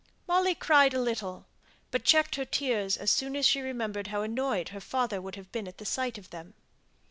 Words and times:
Molly 0.27 0.55
cried 0.55 0.95
a 0.95 0.99
little, 0.99 1.45
but 1.91 2.03
checked 2.03 2.33
her 2.33 2.43
tears 2.43 2.97
as 2.97 3.11
soon 3.11 3.35
as 3.35 3.45
she 3.47 3.61
remembered 3.61 4.07
how 4.07 4.23
annoyed 4.23 4.69
her 4.69 4.81
father 4.81 5.21
would 5.21 5.35
have 5.35 5.51
been 5.51 5.67
at 5.67 5.77
the 5.77 5.85
sight 5.85 6.17
of 6.17 6.31
them. 6.31 6.55